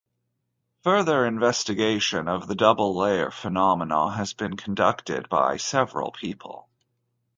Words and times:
Further 0.83 1.27
investigation 1.27 2.27
of 2.27 2.47
the 2.47 2.55
double 2.55 2.97
layer 2.97 3.29
phenomenon 3.29 4.13
has 4.13 4.33
been 4.33 4.57
conducted 4.57 5.29
by 5.29 5.57
several 5.57 6.11
people. 6.11 6.67